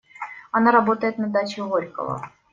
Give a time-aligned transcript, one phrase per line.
[0.49, 2.27] Она работает на даче Горького.